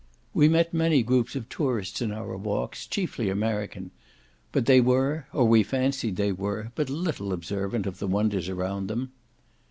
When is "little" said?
6.89-7.31